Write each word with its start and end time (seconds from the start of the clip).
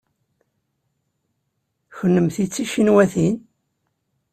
Kennemti 1.95 2.45
d 2.47 2.51
ticinwatin? 2.53 3.35